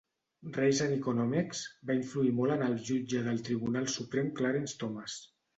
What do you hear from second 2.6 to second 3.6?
el jutge del